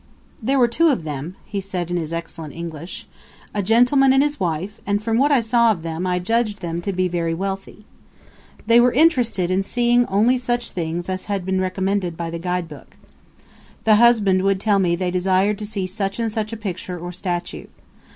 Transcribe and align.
"There 0.41 0.57
were 0.57 0.67
two 0.67 0.87
of 0.87 1.03
them," 1.03 1.35
he 1.45 1.61
said 1.61 1.91
in 1.91 1.97
his 1.97 2.11
excellent 2.11 2.55
English, 2.55 3.05
"a 3.53 3.61
gentleman 3.61 4.13
and 4.13 4.23
his 4.23 4.39
wife; 4.39 4.81
and 4.83 4.99
from 5.03 5.19
what 5.19 5.31
I 5.31 5.41
saw 5.41 5.69
of 5.69 5.83
them 5.83 6.07
I 6.07 6.17
judged 6.17 6.59
them 6.59 6.81
to 6.81 6.91
be 6.91 7.07
very 7.07 7.35
wealthy. 7.35 7.85
They 8.65 8.79
were 8.79 8.91
interested 8.93 9.51
in 9.51 9.61
seeing 9.61 10.07
only 10.07 10.39
such 10.39 10.71
things 10.71 11.07
as 11.07 11.25
had 11.25 11.45
been 11.45 11.61
recommended 11.61 12.17
by 12.17 12.31
the 12.31 12.39
guidebook. 12.39 12.97
The 13.83 13.97
husband 13.97 14.41
would 14.41 14.59
tell 14.59 14.79
me 14.79 14.95
they 14.95 15.11
desired 15.11 15.59
to 15.59 15.67
see 15.67 15.85
such 15.85 16.17
and 16.17 16.31
such 16.31 16.51
a 16.51 16.57
picture 16.57 16.97
or 16.97 17.11
statue. 17.11 17.67